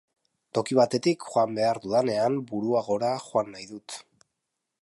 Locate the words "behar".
1.59-1.81